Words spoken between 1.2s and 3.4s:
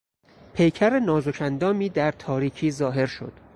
اندامی در تاریکی ظاهر شد.